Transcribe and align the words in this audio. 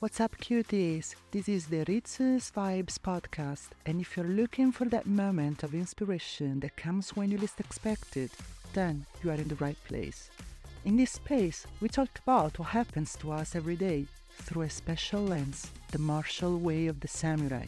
What's 0.00 0.18
up, 0.18 0.38
cuties? 0.38 1.14
This 1.30 1.46
is 1.46 1.66
the 1.66 1.84
Ritsu's 1.84 2.50
Vibes 2.56 2.96
podcast, 2.98 3.68
and 3.84 4.00
if 4.00 4.16
you're 4.16 4.24
looking 4.24 4.72
for 4.72 4.86
that 4.86 5.04
moment 5.04 5.62
of 5.62 5.74
inspiration 5.74 6.60
that 6.60 6.74
comes 6.78 7.10
when 7.10 7.30
you 7.30 7.36
least 7.36 7.60
expect 7.60 8.16
it, 8.16 8.30
then 8.72 9.04
you 9.22 9.30
are 9.30 9.34
in 9.34 9.48
the 9.48 9.56
right 9.56 9.76
place. 9.84 10.30
In 10.86 10.96
this 10.96 11.10
space, 11.10 11.66
we 11.82 11.90
talk 11.90 12.08
about 12.26 12.58
what 12.58 12.70
happens 12.70 13.14
to 13.16 13.30
us 13.30 13.54
every 13.54 13.76
day 13.76 14.06
through 14.38 14.62
a 14.62 14.70
special 14.70 15.20
lens, 15.20 15.70
the 15.92 15.98
martial 15.98 16.58
way 16.58 16.86
of 16.86 17.00
the 17.00 17.08
samurai, 17.08 17.66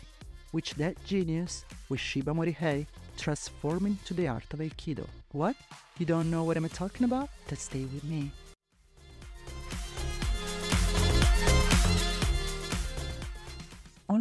which 0.52 0.72
that 0.76 1.04
genius, 1.04 1.66
Ueshiba 1.90 2.34
Morihei, 2.34 2.86
transformed 3.18 3.88
into 3.88 4.14
the 4.14 4.28
art 4.28 4.54
of 4.54 4.60
Aikido. 4.60 5.06
What? 5.32 5.56
You 5.98 6.06
don't 6.06 6.30
know 6.30 6.44
what 6.44 6.56
I'm 6.56 6.66
talking 6.70 7.04
about? 7.04 7.28
Then 7.48 7.58
stay 7.58 7.84
with 7.84 8.04
me. 8.04 8.30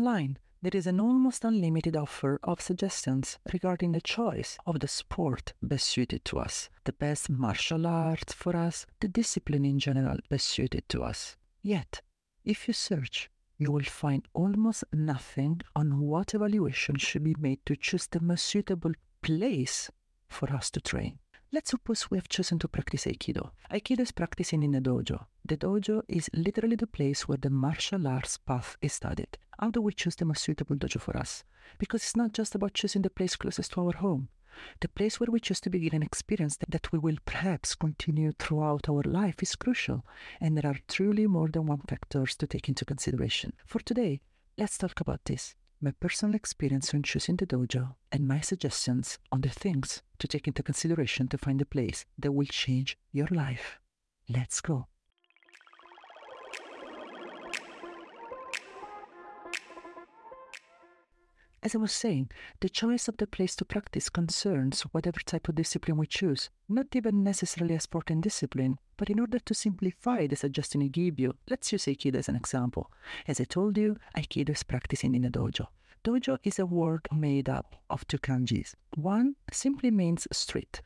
Online, 0.02 0.40
there 0.64 0.72
is 0.74 0.88
an 0.88 1.00
almost 1.00 1.46
unlimited 1.46 1.96
offer 1.96 2.40
of 2.44 2.60
suggestions 2.60 3.38
regarding 3.54 3.92
the 3.92 4.02
choice 4.02 4.58
of 4.66 4.80
the 4.80 4.88
sport 4.88 5.54
best 5.62 5.86
suited 5.86 6.26
to 6.26 6.40
us, 6.40 6.72
the 6.86 6.94
best 6.94 7.30
martial 7.30 7.86
art 7.86 8.34
for 8.34 8.56
us, 8.56 8.88
the 9.00 9.08
discipline 9.08 9.64
in 9.64 9.78
general 9.78 10.18
best 10.28 10.48
suited 10.48 10.90
to 10.90 11.04
us. 11.04 11.38
Yet, 11.62 12.02
if 12.44 12.68
you 12.68 12.74
search, 12.74 13.30
you 13.60 13.72
will 13.72 13.84
find 13.84 14.28
almost 14.34 14.86
nothing 14.92 15.62
on 15.76 16.00
what 16.00 16.34
evaluation 16.34 16.96
should 16.96 17.24
be 17.24 17.36
made 17.38 17.64
to 17.68 17.76
choose 17.76 18.08
the 18.08 18.22
most 18.22 18.46
suitable 18.46 18.94
place 19.22 19.92
for 20.28 20.52
us 20.52 20.72
to 20.72 20.82
train. 20.82 21.20
Let's 21.54 21.70
suppose 21.70 22.10
we 22.10 22.18
have 22.18 22.30
chosen 22.30 22.58
to 22.60 22.68
practice 22.68 23.06
Aikido. 23.06 23.52
Aikido 23.70 24.00
is 24.00 24.14
practicing 24.14 24.64
in 24.64 24.74
a 24.74 24.82
dojo. 24.82 25.26
The 25.46 25.58
dojo 25.58 26.02
is 26.08 26.30
literally 26.34 26.78
the 26.78 26.88
place 26.88 27.28
where 27.28 27.38
the 27.38 27.50
martial 27.50 28.08
arts 28.08 28.38
path 28.38 28.78
is 28.82 28.94
studied. 28.94 29.38
How 29.62 29.70
do 29.70 29.80
we 29.80 29.94
choose 29.94 30.16
the 30.16 30.26
most 30.26 30.42
suitable 30.42 30.76
dojo 30.76 31.00
for 31.00 31.16
us? 31.16 31.44
Because 31.78 32.02
it's 32.02 32.16
not 32.16 32.34
just 32.34 32.56
about 32.56 32.74
choosing 32.74 33.04
the 33.04 33.12
place 33.12 33.36
closest 33.36 33.74
to 33.74 33.82
our 33.82 33.96
home. 33.98 34.30
The 34.80 34.90
place 34.90 35.20
where 35.20 35.30
we 35.30 35.40
choose 35.40 35.62
to 35.62 35.70
begin 35.70 35.94
an 35.94 36.02
experience 36.02 36.58
that 36.68 36.92
we 36.92 36.98
will 36.98 37.18
perhaps 37.26 37.76
continue 37.76 38.32
throughout 38.32 38.90
our 38.90 39.04
life 39.04 39.44
is 39.44 39.56
crucial, 39.56 40.04
and 40.42 40.58
there 40.58 40.70
are 40.70 40.80
truly 40.88 41.28
more 41.28 41.48
than 41.48 41.68
one 41.68 41.82
factors 41.88 42.36
to 42.38 42.48
take 42.48 42.70
into 42.70 42.86
consideration. 42.86 43.54
For 43.68 43.80
today, 43.80 44.22
let's 44.58 44.80
talk 44.80 45.00
about 45.00 45.26
this 45.26 45.56
my 45.80 45.92
personal 45.92 46.36
experience 46.36 46.94
on 46.94 47.04
choosing 47.04 47.36
the 47.36 47.46
dojo, 47.46 47.96
and 48.12 48.28
my 48.28 48.40
suggestions 48.40 49.20
on 49.32 49.42
the 49.42 49.50
things 49.50 50.02
to 50.18 50.28
take 50.28 50.48
into 50.48 50.64
consideration 50.64 51.28
to 51.28 51.38
find 51.38 51.62
a 51.62 51.66
place 51.66 52.06
that 52.18 52.32
will 52.32 52.46
change 52.46 52.98
your 53.12 53.28
life. 53.32 53.80
Let's 54.28 54.60
go. 54.62 54.88
As 61.64 61.76
I 61.76 61.78
was 61.78 61.92
saying, 61.92 62.32
the 62.60 62.70
choice 62.70 63.08
of 63.08 63.18
the 63.18 63.28
place 63.28 63.56
to 63.58 63.66
practice 63.66 64.10
concerns 64.10 64.82
whatever 64.94 65.20
type 65.20 65.48
of 65.48 65.54
discipline 65.54 65.96
we 65.96 66.08
choose, 66.08 66.50
not 66.68 66.96
even 66.96 67.24
necessarily 67.24 67.76
a 67.76 67.80
sport 67.80 68.10
and 68.10 68.24
discipline, 68.24 68.80
but 68.98 69.12
in 69.12 69.20
order 69.20 69.38
to 69.38 69.54
simplify 69.54 70.26
the 70.26 70.36
suggestion 70.36 70.82
I 70.82 70.88
give 70.88 71.20
you, 71.20 71.36
let's 71.52 71.72
use 71.72 71.86
Aikido 71.86 72.16
as 72.16 72.28
an 72.28 72.36
example. 72.36 72.90
As 73.28 73.40
I 73.40 73.44
told 73.44 73.78
you, 73.78 73.98
Aikido 74.18 74.50
is 74.50 74.64
practicing 74.64 75.14
in 75.14 75.24
a 75.26 75.30
dojo. 75.30 75.68
Dojo 76.04 76.40
is 76.44 76.58
a 76.58 76.66
word 76.66 77.08
made 77.12 77.48
up 77.48 77.76
of 77.92 78.08
two 78.08 78.18
kanjis. 78.18 78.74
One 78.96 79.36
simply 79.52 79.92
means 79.92 80.28
street, 80.32 80.82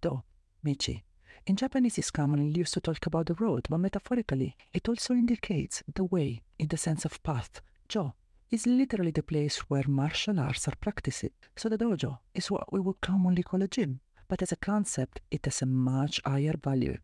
do, 0.00 0.22
michi. 0.64 1.02
In 1.46 1.56
Japanese, 1.56 1.98
it's 1.98 2.10
commonly 2.10 2.58
used 2.58 2.72
to 2.72 2.80
talk 2.80 3.04
about 3.04 3.26
the 3.26 3.34
road, 3.34 3.66
but 3.68 3.76
metaphorically, 3.76 4.56
it 4.72 4.88
also 4.88 5.12
indicates 5.12 5.82
the 5.94 6.04
way 6.04 6.40
in 6.58 6.68
the 6.68 6.78
sense 6.78 7.04
of 7.04 7.22
path. 7.22 7.60
Jo 7.90 8.14
is 8.54 8.68
literally 8.68 9.10
the 9.10 9.20
place 9.20 9.56
where 9.68 9.82
martial 9.88 10.38
arts 10.38 10.68
are 10.68 10.76
practiced. 10.80 11.32
So 11.56 11.68
the 11.68 11.76
dojo 11.76 12.18
is 12.34 12.52
what 12.52 12.72
we 12.72 12.78
would 12.78 13.00
commonly 13.00 13.42
call 13.42 13.62
a 13.62 13.66
gym, 13.66 13.98
but 14.28 14.42
as 14.42 14.52
a 14.52 14.56
concept, 14.70 15.20
it 15.28 15.44
has 15.44 15.60
a 15.60 15.66
much 15.66 16.20
higher 16.24 16.54
value. 16.62 16.98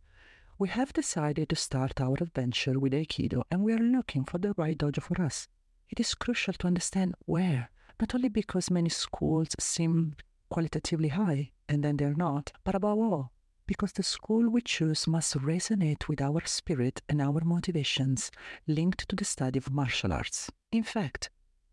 We 0.61 0.69
have 0.69 0.93
decided 0.93 1.49
to 1.49 1.57
start 1.57 2.01
our 2.01 2.15
adventure 2.21 2.79
with 2.79 2.93
Aikido 2.93 3.43
and 3.51 3.65
we 3.65 3.73
are 3.73 3.79
looking 3.97 4.25
for 4.25 4.39
the 4.39 4.55
right 4.57 4.79
dojo 4.79 5.03
for 5.03 5.21
us. 5.21 5.49
It 5.89 5.99
is 5.99 6.15
crucial 6.15 6.55
to 6.55 6.69
understand 6.69 7.17
where, 7.27 7.71
not 7.99 8.15
only 8.15 8.29
because 8.29 8.71
many 8.71 8.91
schools 8.91 9.49
seem 9.59 10.15
qualitatively 10.51 11.09
high 11.09 11.51
and 11.69 11.83
then 11.83 11.97
they're 11.97 12.15
not, 12.15 12.53
but 12.63 12.77
above 12.77 12.99
all, 12.99 13.33
because 13.67 13.91
the 13.95 14.05
school 14.05 14.49
we 14.49 14.61
choose 14.61 15.09
must 15.09 15.37
resonate 15.37 16.07
with 16.07 16.21
our 16.21 16.43
spirit 16.47 17.03
and 17.09 17.21
our 17.21 17.41
motivations 17.45 18.31
linked 18.69 19.09
to 19.09 19.17
the 19.17 19.25
study 19.25 19.59
of 19.59 19.73
martial 19.73 20.13
arts. 20.13 20.49
In 20.71 20.85
fact, 20.85 21.29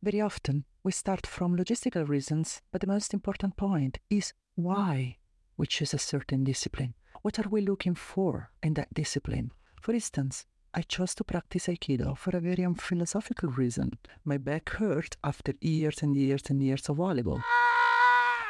very 0.07 0.21
often 0.21 0.63
we 0.85 0.91
start 0.93 1.27
from 1.27 1.57
logistical 1.57 2.07
reasons, 2.07 2.61
but 2.71 2.79
the 2.79 2.87
most 2.87 3.13
important 3.13 3.57
point 3.57 3.99
is 4.09 4.31
why 4.55 5.17
we 5.57 5.67
choose 5.67 5.93
a 5.93 5.97
certain 5.97 6.45
discipline. 6.45 6.93
What 7.23 7.37
are 7.39 7.49
we 7.49 7.59
looking 7.59 7.93
for 7.93 8.49
in 8.63 8.75
that 8.75 8.93
discipline? 8.93 9.51
For 9.81 9.93
instance, 9.93 10.45
I 10.73 10.83
chose 10.83 11.13
to 11.15 11.25
practice 11.25 11.67
Aikido 11.67 12.17
for 12.17 12.37
a 12.37 12.39
very 12.39 12.63
unphilosophical 12.63 13.49
reason. 13.57 13.97
My 14.23 14.37
back 14.37 14.69
hurt 14.69 15.17
after 15.25 15.53
years 15.59 16.01
and 16.01 16.15
years 16.15 16.43
and 16.49 16.63
years 16.63 16.87
of 16.87 16.95
volleyball. 16.97 17.41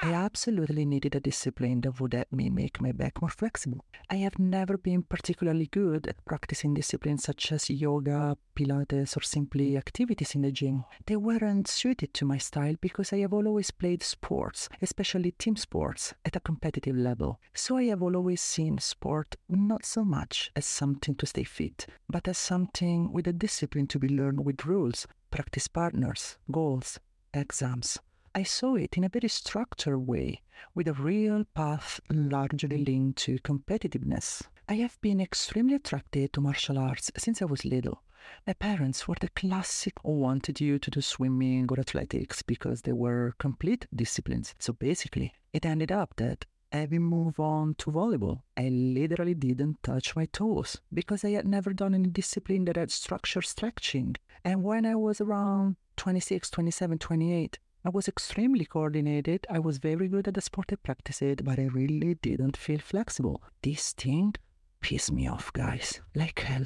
I 0.03 0.13
absolutely 0.13 0.85
needed 0.85 1.15
a 1.15 1.19
discipline 1.19 1.81
that 1.81 1.99
would 1.99 2.13
help 2.13 2.31
me 2.31 2.51
make 2.51 2.79
my 2.79 2.91
back 2.91 3.19
more 3.19 3.31
flexible. 3.31 3.83
I 4.11 4.17
have 4.17 4.37
never 4.37 4.77
been 4.77 5.01
particularly 5.01 5.65
good 5.65 6.05
at 6.05 6.23
practicing 6.23 6.75
disciplines 6.75 7.23
such 7.23 7.51
as 7.51 7.67
yoga, 7.67 8.37
Pilates, 8.55 9.17
or 9.17 9.21
simply 9.21 9.75
activities 9.75 10.35
in 10.35 10.43
the 10.43 10.51
gym. 10.51 10.85
They 11.07 11.15
weren't 11.15 11.67
suited 11.67 12.13
to 12.13 12.25
my 12.25 12.37
style 12.37 12.75
because 12.79 13.11
I 13.11 13.17
have 13.19 13.33
always 13.33 13.71
played 13.71 14.03
sports, 14.03 14.69
especially 14.83 15.31
team 15.31 15.55
sports, 15.55 16.13
at 16.23 16.35
a 16.35 16.41
competitive 16.41 16.95
level. 16.95 17.39
So 17.55 17.77
I 17.77 17.85
have 17.85 18.03
always 18.03 18.39
seen 18.39 18.77
sport 18.77 19.35
not 19.49 19.83
so 19.83 20.05
much 20.05 20.51
as 20.55 20.67
something 20.67 21.15
to 21.15 21.25
stay 21.25 21.43
fit, 21.43 21.87
but 22.07 22.27
as 22.27 22.37
something 22.37 23.11
with 23.11 23.27
a 23.27 23.33
discipline 23.33 23.87
to 23.87 23.99
be 23.99 24.09
learned 24.09 24.45
with 24.45 24.63
rules, 24.65 25.07
practice 25.31 25.67
partners, 25.67 26.37
goals, 26.51 26.99
exams. 27.33 27.97
I 28.37 28.43
saw 28.43 28.75
it 28.75 28.97
in 28.97 29.03
a 29.03 29.09
very 29.09 29.29
structured 29.29 30.05
way, 30.05 30.43
with 30.75 30.87
a 30.87 30.93
real 30.93 31.43
path 31.55 31.99
largely 32.11 32.77
mm. 32.77 32.85
linked 32.85 33.17
to 33.23 33.39
competitiveness. 33.39 34.43
I 34.69 34.75
have 34.75 35.01
been 35.01 35.19
extremely 35.19 35.73
attracted 35.73 36.33
to 36.33 36.41
martial 36.41 36.77
arts 36.77 37.09
since 37.17 37.41
I 37.41 37.45
was 37.45 37.65
little. 37.65 38.03
My 38.45 38.53
parents 38.53 39.07
were 39.07 39.15
the 39.19 39.29
classic 39.29 39.95
who 40.03 40.19
wanted 40.19 40.61
you 40.61 40.77
to 40.77 40.91
do 40.91 41.01
swimming 41.01 41.65
or 41.71 41.79
athletics 41.79 42.43
because 42.43 42.83
they 42.83 42.93
were 42.93 43.33
complete 43.39 43.87
disciplines. 43.95 44.53
So 44.59 44.71
basically, 44.71 45.33
it 45.51 45.65
ended 45.65 45.91
up 45.91 46.13
that 46.17 46.45
having 46.71 47.01
moved 47.01 47.39
on 47.39 47.73
to 47.79 47.91
volleyball, 47.91 48.43
I 48.55 48.69
literally 48.69 49.33
didn't 49.33 49.81
touch 49.81 50.15
my 50.15 50.25
toes 50.25 50.79
because 50.93 51.25
I 51.25 51.31
had 51.31 51.47
never 51.47 51.73
done 51.73 51.95
any 51.95 52.09
discipline 52.09 52.65
that 52.65 52.75
had 52.75 52.91
structured 52.91 53.45
stretching. 53.45 54.15
And 54.45 54.61
when 54.61 54.85
I 54.85 54.93
was 54.93 55.21
around 55.21 55.77
26, 55.95 56.51
27, 56.51 56.99
28, 56.99 57.57
I 57.87 57.89
was 57.89 58.09
extremely 58.09 58.65
coordinated. 58.65 59.47
I 59.49 59.59
was 59.59 59.77
very 59.77 60.09
good 60.09 60.27
at 60.27 60.33
the 60.33 60.41
sport 60.41 60.73
I 60.73 60.75
practiced, 60.75 61.45
but 61.45 61.57
I 61.57 61.67
really 61.67 62.15
didn't 62.15 62.57
feel 62.57 62.79
flexible. 62.79 63.41
This 63.63 63.93
thing 63.93 64.35
pissed 64.81 65.13
me 65.13 65.29
off, 65.29 65.53
guys, 65.53 66.01
like 66.13 66.37
hell. 66.39 66.65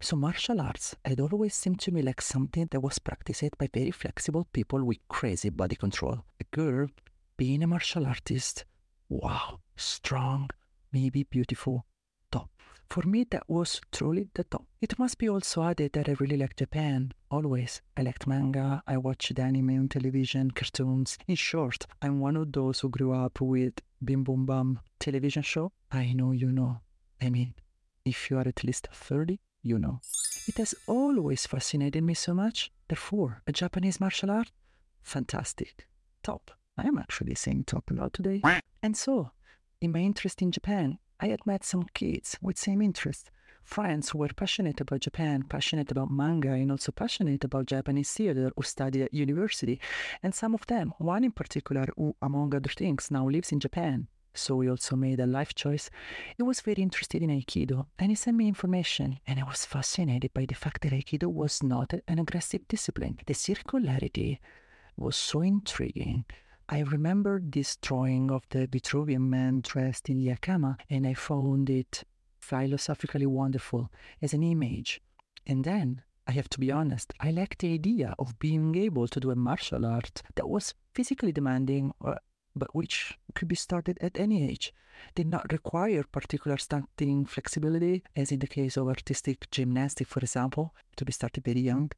So 0.00 0.14
martial 0.14 0.60
arts 0.60 0.94
had 1.06 1.20
always 1.20 1.54
seemed 1.54 1.80
to 1.80 1.90
me 1.90 2.02
like 2.02 2.20
something 2.20 2.68
that 2.70 2.80
was 2.80 2.98
practiced 2.98 3.56
by 3.56 3.70
very 3.72 3.92
flexible 3.92 4.46
people 4.52 4.84
with 4.84 4.98
crazy 5.08 5.48
body 5.48 5.74
control. 5.74 6.22
A 6.38 6.44
girl 6.54 6.88
being 7.38 7.62
a 7.62 7.66
martial 7.66 8.04
artist, 8.04 8.66
wow, 9.08 9.60
strong, 9.76 10.50
maybe 10.92 11.22
beautiful. 11.22 11.86
For 12.92 13.04
me, 13.04 13.24
that 13.30 13.48
was 13.48 13.80
truly 13.90 14.28
the 14.34 14.44
top. 14.44 14.66
It 14.82 14.98
must 14.98 15.16
be 15.16 15.26
also 15.26 15.62
added 15.62 15.94
that 15.94 16.10
I 16.10 16.16
really 16.20 16.36
like 16.36 16.56
Japan, 16.56 17.14
always. 17.30 17.80
I 17.96 18.02
liked 18.02 18.26
manga, 18.26 18.82
I 18.86 18.98
watched 18.98 19.38
anime 19.38 19.70
on 19.70 19.88
television, 19.88 20.50
cartoons. 20.50 21.16
In 21.26 21.36
short, 21.36 21.86
I'm 22.02 22.20
one 22.20 22.36
of 22.36 22.52
those 22.52 22.80
who 22.80 22.90
grew 22.90 23.14
up 23.14 23.40
with 23.40 23.80
Bim 24.04 24.24
Bum 24.24 24.44
Bam 24.44 24.80
television 24.98 25.42
show. 25.42 25.72
I 25.90 26.12
know 26.12 26.32
you 26.32 26.52
know. 26.52 26.82
I 27.22 27.30
mean, 27.30 27.54
if 28.04 28.30
you 28.30 28.36
are 28.36 28.46
at 28.46 28.62
least 28.62 28.88
30, 28.92 29.40
you 29.62 29.78
know. 29.78 30.02
It 30.46 30.58
has 30.58 30.74
always 30.86 31.46
fascinated 31.46 32.04
me 32.04 32.12
so 32.12 32.34
much. 32.34 32.70
Therefore, 32.88 33.40
a 33.46 33.52
Japanese 33.52 34.00
martial 34.00 34.30
art? 34.30 34.52
Fantastic. 35.00 35.88
Top. 36.22 36.50
I 36.76 36.88
am 36.88 36.98
actually 36.98 37.36
saying 37.36 37.64
top 37.64 37.90
a 37.90 37.94
lot 37.94 38.12
today. 38.12 38.42
And 38.82 38.94
so, 38.98 39.30
in 39.80 39.92
my 39.92 40.00
interest 40.00 40.42
in 40.42 40.52
Japan, 40.52 40.98
I 41.22 41.28
had 41.28 41.46
met 41.46 41.62
some 41.62 41.84
kids 41.94 42.36
with 42.42 42.58
same 42.58 42.82
interest, 42.82 43.30
friends 43.62 44.10
who 44.10 44.18
were 44.18 44.34
passionate 44.34 44.80
about 44.80 45.02
Japan, 45.02 45.44
passionate 45.44 45.92
about 45.92 46.10
manga, 46.10 46.50
and 46.50 46.72
also 46.72 46.90
passionate 46.90 47.44
about 47.44 47.66
Japanese 47.66 48.10
theater 48.10 48.50
who 48.56 48.62
studied 48.64 49.02
at 49.02 49.14
university. 49.14 49.80
And 50.20 50.34
some 50.34 50.52
of 50.52 50.66
them, 50.66 50.92
one 50.98 51.22
in 51.22 51.30
particular, 51.30 51.86
who, 51.96 52.16
among 52.20 52.56
other 52.56 52.68
things, 52.68 53.08
now 53.12 53.28
lives 53.28 53.52
in 53.52 53.60
Japan, 53.60 54.08
so 54.34 54.58
he 54.60 54.68
also 54.68 54.96
made 54.96 55.20
a 55.20 55.26
life 55.26 55.54
choice. 55.54 55.90
He 56.36 56.42
was 56.42 56.60
very 56.60 56.82
interested 56.82 57.22
in 57.22 57.30
Aikido 57.30 57.86
and 58.00 58.10
he 58.10 58.16
sent 58.16 58.36
me 58.36 58.48
information, 58.48 59.20
and 59.24 59.38
I 59.38 59.44
was 59.44 59.64
fascinated 59.64 60.34
by 60.34 60.46
the 60.46 60.56
fact 60.56 60.82
that 60.82 60.92
Aikido 60.92 61.28
was 61.28 61.62
not 61.62 61.94
an 62.08 62.18
aggressive 62.18 62.66
discipline. 62.66 63.20
The 63.26 63.34
circularity 63.34 64.38
was 64.96 65.14
so 65.14 65.42
intriguing. 65.42 66.24
I 66.72 66.80
remember 66.80 67.38
this 67.44 67.76
drawing 67.76 68.30
of 68.30 68.44
the 68.48 68.66
Vitruvian 68.66 69.28
man 69.28 69.60
dressed 69.60 70.08
in 70.08 70.16
hakama, 70.16 70.78
and 70.88 71.06
I 71.06 71.12
found 71.12 71.68
it 71.68 72.04
philosophically 72.40 73.26
wonderful 73.26 73.90
as 74.22 74.32
an 74.32 74.42
image. 74.42 75.02
And 75.46 75.64
then 75.64 76.00
I 76.26 76.32
have 76.32 76.48
to 76.48 76.58
be 76.58 76.72
honest, 76.72 77.12
I 77.20 77.30
liked 77.30 77.58
the 77.58 77.74
idea 77.74 78.14
of 78.18 78.38
being 78.38 78.74
able 78.74 79.06
to 79.06 79.20
do 79.20 79.30
a 79.30 79.36
martial 79.36 79.84
art 79.84 80.22
that 80.34 80.48
was 80.48 80.72
physically 80.94 81.30
demanding, 81.30 81.92
uh, 82.02 82.14
but 82.56 82.74
which 82.74 83.18
could 83.34 83.48
be 83.48 83.54
started 83.54 83.98
at 84.00 84.18
any 84.18 84.42
age, 84.42 84.72
did 85.14 85.26
not 85.26 85.52
require 85.52 86.04
particular 86.04 86.56
starting 86.56 87.26
flexibility, 87.26 88.02
as 88.16 88.32
in 88.32 88.38
the 88.38 88.46
case 88.46 88.78
of 88.78 88.88
artistic 88.88 89.50
gymnastics, 89.50 90.10
for 90.10 90.20
example, 90.20 90.74
to 90.96 91.04
be 91.04 91.12
started 91.12 91.44
very 91.44 91.60
young. 91.60 91.90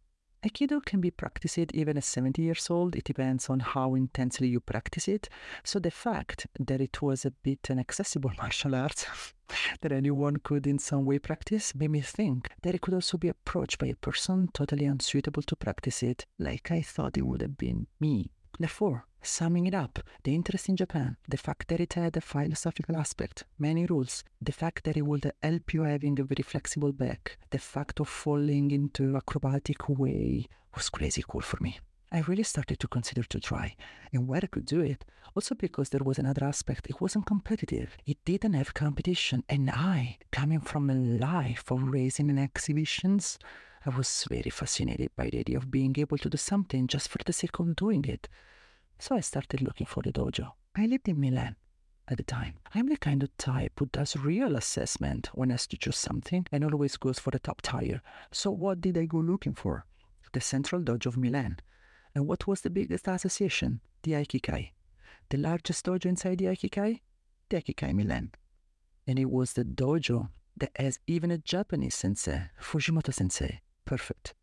Aikido 0.45 0.85
can 0.85 1.01
be 1.01 1.11
practiced 1.11 1.73
even 1.73 1.97
at 1.97 2.05
70 2.05 2.43
years 2.43 2.69
old. 2.69 2.95
It 2.95 3.05
depends 3.05 3.49
on 3.49 3.61
how 3.61 3.95
intensely 3.95 4.47
you 4.49 4.61
practice 4.61 5.09
it. 5.09 5.31
So 5.63 5.79
the 5.79 5.91
fact 5.91 6.47
that 6.61 6.83
it 6.83 7.01
was 7.01 7.25
a 7.25 7.31
bit 7.31 7.71
an 7.71 7.79
accessible 7.79 8.31
martial 8.39 8.75
art 8.75 9.07
that 9.81 9.91
anyone 9.91 10.37
could 10.37 10.67
in 10.67 10.79
some 10.79 11.07
way 11.07 11.19
practice 11.19 11.75
made 11.75 11.91
me 11.91 12.03
think 12.03 12.51
that 12.63 12.75
it 12.75 12.83
could 12.83 12.93
also 12.93 13.17
be 13.17 13.29
approached 13.29 13.79
by 13.79 13.87
a 13.87 13.97
person 13.97 14.51
totally 14.53 14.85
unsuitable 14.85 15.43
to 15.43 15.57
practice 15.57 16.03
it, 16.03 16.27
like 16.39 16.71
I 16.71 16.83
thought 16.83 17.17
it 17.17 17.27
would 17.27 17.41
have 17.41 17.57
been 17.57 17.87
me. 17.99 18.31
Therefore, 18.59 19.07
summing 19.25 19.67
it 19.67 19.75
up, 19.75 19.99
the 20.23 20.35
interest 20.35 20.69
in 20.69 20.77
Japan, 20.77 21.17
the 21.29 21.37
fact 21.37 21.69
that 21.69 21.81
it 21.81 21.95
had 21.95 22.17
a 22.17 22.21
philosophical 22.21 22.97
aspect, 22.97 23.45
many 23.59 23.87
rules, 23.87 24.25
the 24.41 24.53
fact 24.53 24.85
that 24.85 24.97
it 24.97 25.03
would 25.03 25.33
help 25.43 25.75
you 25.75 25.83
having 25.83 26.19
a 26.21 26.25
very 26.25 26.43
flexible 26.43 26.93
back, 26.93 27.39
the 27.51 27.59
fact 27.59 28.01
of 28.01 28.09
falling 28.09 28.71
into 28.71 29.17
acrobatic 29.17 29.89
way 29.89 30.47
was 30.75 30.91
crazy 30.91 31.25
cool 31.27 31.41
for 31.41 31.59
me. 31.61 31.79
I 32.13 32.21
really 32.29 32.45
started 32.45 32.79
to 32.79 32.87
consider 32.87 33.25
to 33.25 33.41
try 33.41 33.75
and 34.13 34.29
where 34.29 34.41
I 34.43 34.47
could 34.47 34.67
do 34.67 34.81
it. 34.81 35.05
Also 35.35 35.57
because 35.57 35.89
there 35.89 36.05
was 36.05 36.19
another 36.19 36.45
aspect, 36.45 36.87
it 36.89 37.01
wasn't 37.01 37.27
competitive. 37.27 37.97
It 38.07 38.19
didn't 38.25 38.53
have 38.53 38.73
competition. 38.73 39.43
And 39.49 39.69
I, 39.69 40.19
coming 40.31 40.61
from 40.61 40.91
a 40.91 40.95
life 40.95 41.73
of 41.73 41.83
racing 41.83 42.31
and 42.31 42.39
exhibitions, 42.39 43.39
I 43.85 43.91
was 43.91 44.27
very 44.31 44.51
fascinated 44.51 45.11
by 45.17 45.29
the 45.29 45.41
idea 45.41 45.57
of 45.57 45.71
being 45.73 45.95
able 45.99 46.19
to 46.19 46.31
do 46.31 46.39
something 46.39 46.87
just 46.87 47.09
for 47.09 47.19
the 47.25 47.33
sake 47.33 47.59
of 47.59 47.75
doing 47.75 48.05
it. 48.05 48.29
So 48.99 49.17
I 49.17 49.21
started 49.21 49.63
looking 49.63 49.87
for 49.87 50.03
the 50.03 50.13
dojo. 50.13 50.53
I 50.77 50.87
lived 50.87 51.09
in 51.09 51.21
Milan 51.21 51.57
at 52.09 52.17
the 52.17 52.23
time. 52.23 52.55
I'm 52.75 52.89
the 52.89 52.97
kind 52.97 53.23
of 53.23 53.37
type 53.39 53.73
who 53.79 53.87
does 53.87 54.17
real 54.17 54.57
assessment 54.57 55.31
when 55.35 55.51
has 55.51 55.67
to 55.69 55.77
choose 55.77 55.97
something 55.97 56.47
and 56.53 56.65
always 56.65 56.97
goes 56.97 57.19
for 57.19 57.31
the 57.31 57.39
top 57.39 57.63
tier. 57.63 58.03
So 58.33 58.51
what 58.51 58.81
did 58.81 58.99
I 58.99 59.07
go 59.07 59.19
looking 59.19 59.55
for? 59.55 59.85
The 60.33 60.41
Central 60.41 60.83
Dojo 60.83 61.07
of 61.07 61.17
Milan. 61.17 61.59
And 62.15 62.27
what 62.27 62.47
was 62.47 62.61
the 62.61 62.71
biggest 62.71 63.09
association? 63.09 63.81
The 64.03 64.13
Aikikai. 64.13 64.71
The 65.31 65.39
largest 65.39 65.87
dojo 65.87 66.07
inside 66.07 66.39
the 66.39 66.47
Aikikai? 66.47 67.01
The 67.49 67.63
Aikikai 67.63 67.95
Milan. 67.95 68.33
And 69.07 69.19
it 69.19 69.31
was 69.31 69.53
the 69.53 69.65
dojo 69.65 70.29
that 70.57 70.71
has 70.77 70.99
even 71.07 71.31
a 71.31 71.39
Japanese 71.39 71.95
sensei, 71.95 72.51
Fujimoto 72.61 73.13
sensei. 73.13 73.61
Perfect. 73.85 74.35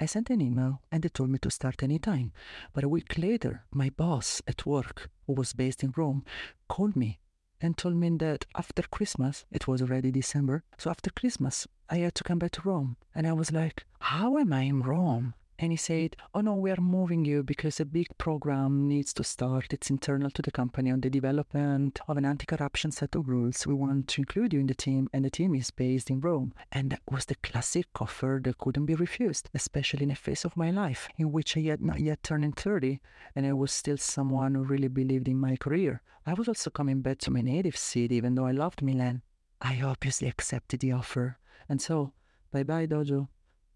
I 0.00 0.06
sent 0.06 0.30
an 0.30 0.40
email 0.40 0.80
and 0.90 1.02
they 1.02 1.10
told 1.10 1.28
me 1.28 1.38
to 1.40 1.50
start 1.50 1.82
anytime. 1.82 2.32
But 2.72 2.84
a 2.84 2.88
week 2.88 3.18
later, 3.18 3.64
my 3.70 3.90
boss 3.90 4.40
at 4.48 4.64
work, 4.64 5.10
who 5.26 5.34
was 5.34 5.52
based 5.52 5.84
in 5.84 5.92
Rome, 5.94 6.24
called 6.68 6.96
me 6.96 7.20
and 7.60 7.76
told 7.76 7.96
me 7.96 8.08
that 8.16 8.46
after 8.56 8.82
Christmas, 8.82 9.44
it 9.50 9.68
was 9.68 9.82
already 9.82 10.10
December, 10.10 10.64
so 10.78 10.88
after 10.90 11.10
Christmas, 11.10 11.68
I 11.90 11.98
had 11.98 12.14
to 12.14 12.24
come 12.24 12.38
back 12.38 12.52
to 12.52 12.62
Rome. 12.62 12.96
And 13.14 13.26
I 13.26 13.34
was 13.34 13.52
like, 13.52 13.84
how 13.98 14.38
am 14.38 14.52
I 14.54 14.62
in 14.62 14.80
Rome? 14.80 15.34
And 15.60 15.72
he 15.72 15.76
said, 15.76 16.16
Oh 16.34 16.40
no, 16.40 16.54
we 16.54 16.70
are 16.70 16.80
moving 16.80 17.26
you 17.26 17.42
because 17.42 17.80
a 17.80 17.84
big 17.84 18.06
program 18.16 18.88
needs 18.88 19.12
to 19.14 19.24
start. 19.24 19.74
It's 19.74 19.90
internal 19.90 20.30
to 20.30 20.40
the 20.40 20.50
company 20.50 20.90
on 20.90 21.02
the 21.02 21.10
development 21.10 22.00
of 22.08 22.16
an 22.16 22.24
anti 22.24 22.46
corruption 22.46 22.90
set 22.90 23.14
of 23.14 23.28
rules. 23.28 23.66
We 23.66 23.74
want 23.74 24.08
to 24.08 24.22
include 24.22 24.54
you 24.54 24.60
in 24.60 24.68
the 24.68 24.74
team, 24.74 25.10
and 25.12 25.22
the 25.22 25.30
team 25.30 25.54
is 25.54 25.70
based 25.70 26.08
in 26.08 26.20
Rome. 26.20 26.54
And 26.72 26.90
that 26.90 27.02
was 27.10 27.26
the 27.26 27.34
classic 27.34 27.88
offer 28.00 28.40
that 28.42 28.56
couldn't 28.56 28.86
be 28.86 28.94
refused, 28.94 29.50
especially 29.52 30.04
in 30.04 30.10
a 30.10 30.14
phase 30.14 30.46
of 30.46 30.56
my 30.56 30.70
life 30.70 31.10
in 31.18 31.30
which 31.30 31.58
I 31.58 31.60
had 31.60 31.82
not 31.82 32.00
yet 32.00 32.22
turned 32.22 32.56
30 32.56 33.00
and 33.36 33.46
I 33.46 33.52
was 33.52 33.70
still 33.70 33.98
someone 33.98 34.54
who 34.54 34.62
really 34.62 34.88
believed 34.88 35.28
in 35.28 35.36
my 35.36 35.56
career. 35.56 36.00
I 36.26 36.32
was 36.32 36.48
also 36.48 36.70
coming 36.70 37.02
back 37.02 37.18
to 37.18 37.30
my 37.30 37.42
native 37.42 37.76
city, 37.76 38.14
even 38.16 38.34
though 38.34 38.46
I 38.46 38.52
loved 38.52 38.82
Milan. 38.82 39.22
I 39.60 39.82
obviously 39.82 40.28
accepted 40.28 40.80
the 40.80 40.92
offer. 40.92 41.38
And 41.68 41.82
so, 41.82 42.12
bye 42.50 42.62
bye, 42.62 42.86
Dojo. 42.86 43.28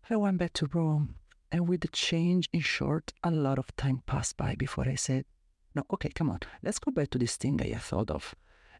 I 0.08 0.16
went 0.16 0.38
back 0.38 0.54
to 0.54 0.68
Rome 0.72 1.16
and 1.54 1.68
with 1.68 1.82
the 1.82 1.88
change, 1.88 2.48
in 2.52 2.58
short, 2.58 3.12
a 3.22 3.30
lot 3.30 3.60
of 3.60 3.76
time 3.76 4.02
passed 4.06 4.36
by 4.36 4.56
before 4.56 4.88
I 4.88 4.96
said, 4.96 5.24
No, 5.76 5.84
okay, 5.92 6.08
come 6.08 6.28
on, 6.28 6.40
let's 6.64 6.80
go 6.80 6.90
back 6.90 7.10
to 7.10 7.18
this 7.18 7.36
thing 7.36 7.62
I 7.62 7.68
had 7.68 7.82
thought 7.82 8.10
of. 8.10 8.34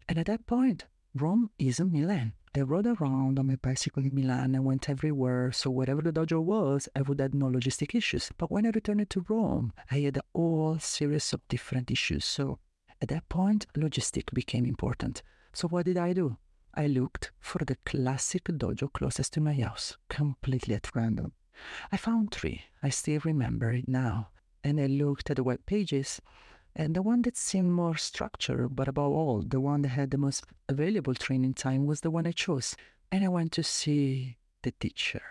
And 0.09 0.19
at 0.19 0.27
that 0.27 0.45
point, 0.49 0.87
Rome 1.15 1.51
isn't 1.57 1.93
Milan. 1.93 2.33
I 2.53 2.63
rode 2.63 2.89
around 2.89 3.39
on 3.39 3.47
my 3.47 3.55
bicycle 3.55 4.03
in 4.03 4.13
Milan 4.13 4.57
and 4.57 4.65
went 4.65 4.91
everywhere, 4.91 5.53
so 5.53 5.71
wherever 5.71 6.03
the 6.03 6.13
dojo 6.13 6.43
was, 6.43 6.89
I 6.97 7.03
would 7.03 7.21
have 7.21 7.33
no 7.33 7.47
logistic 7.47 7.95
issues. 7.95 8.33
But 8.37 8.51
when 8.51 8.67
I 8.67 8.71
returned 8.71 9.09
to 9.09 9.25
Rome, 9.29 9.73
I 9.93 10.01
had 10.01 10.17
a 10.17 10.25
whole 10.35 10.81
series 10.81 11.33
of 11.33 11.47
different 11.47 11.93
issues. 11.93 12.25
So 12.25 12.59
at 13.01 13.07
that 13.07 13.29
point, 13.29 13.67
logistic 13.77 14.35
became 14.35 14.67
important. 14.67 15.23
So 15.53 15.69
what 15.69 15.87
did 15.87 15.97
I 15.97 16.13
do? 16.13 16.39
I 16.75 16.89
looked 16.89 17.31
for 17.39 17.65
the 17.65 17.77
classic 17.87 18.47
dojo 18.47 18.93
closest 18.93 19.33
to 19.35 19.41
my 19.41 19.53
house, 19.53 19.97
completely 20.09 20.75
at 20.75 20.91
random. 20.93 21.35
I 21.93 21.97
found 21.97 22.31
three. 22.31 22.63
I 22.83 22.91
still 22.91 23.21
remember 23.25 23.73
it 23.73 23.89
now. 23.89 24.29
And 24.63 24.81
I 24.81 24.87
looked 24.87 25.31
at 25.31 25.37
the 25.37 25.45
web 25.45 25.67
pages, 25.67 26.21
and 26.75 26.97
the 26.97 27.03
one 27.03 27.23
that 27.23 27.37
seemed 27.37 27.71
more 27.71 27.97
structured, 27.97 28.75
but 28.75 28.89
above 28.89 29.13
all, 29.13 29.43
the 29.43 29.61
one 29.61 29.83
that 29.83 29.91
had 29.91 30.11
the 30.11 30.19
most 30.19 30.45
available 30.69 31.15
training 31.15 31.55
time 31.55 31.87
was 31.87 32.01
the 32.01 32.11
one 32.11 32.27
I 32.27 32.33
chose. 32.33 32.75
And 33.13 33.25
I 33.25 33.29
went 33.29 33.53
to 33.53 33.63
see 33.63 34.39
the 34.63 34.73
teacher. 34.73 35.23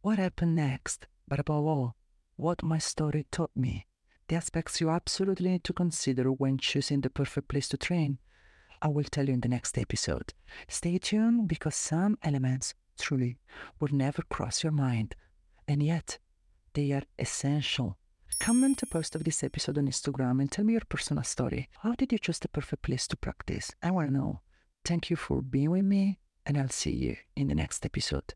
What 0.00 0.18
happened 0.18 0.56
next, 0.56 1.06
but 1.28 1.38
above 1.38 1.64
all, 1.64 1.96
what 2.36 2.62
my 2.64 2.78
story 2.78 3.26
taught 3.30 3.52
me, 3.54 3.86
the 4.26 4.34
aspects 4.34 4.80
you 4.80 4.90
absolutely 4.90 5.50
need 5.50 5.64
to 5.64 5.72
consider 5.72 6.32
when 6.32 6.58
choosing 6.58 7.02
the 7.02 7.10
perfect 7.10 7.48
place 7.48 7.68
to 7.68 7.76
train. 7.76 8.18
I 8.80 8.88
will 8.88 9.04
tell 9.04 9.26
you 9.26 9.34
in 9.34 9.42
the 9.42 9.48
next 9.48 9.78
episode. 9.78 10.34
Stay 10.66 10.98
tuned 10.98 11.46
because 11.46 11.76
some 11.76 12.18
elements 12.24 12.74
truly 12.98 13.38
would 13.80 13.92
never 13.92 14.22
cross 14.22 14.62
your 14.62 14.72
mind, 14.72 15.14
and 15.66 15.82
yet 15.82 16.18
they 16.74 16.92
are 16.92 17.02
essential. 17.18 17.98
Comment 18.40 18.82
a 18.82 18.86
post 18.86 19.14
of 19.14 19.24
this 19.24 19.44
episode 19.44 19.78
on 19.78 19.86
Instagram 19.86 20.40
and 20.40 20.50
tell 20.50 20.64
me 20.64 20.72
your 20.72 20.82
personal 20.88 21.22
story. 21.22 21.68
How 21.82 21.94
did 21.94 22.12
you 22.12 22.18
choose 22.18 22.40
the 22.40 22.48
perfect 22.48 22.82
place 22.82 23.06
to 23.08 23.16
practice? 23.16 23.72
I 23.82 23.90
want 23.90 24.08
to 24.08 24.14
know. 24.14 24.40
Thank 24.84 25.10
you 25.10 25.16
for 25.16 25.42
being 25.42 25.70
with 25.70 25.84
me, 25.84 26.18
and 26.44 26.58
I'll 26.58 26.68
see 26.68 26.90
you 26.90 27.16
in 27.36 27.48
the 27.48 27.54
next 27.54 27.86
episode. 27.86 28.34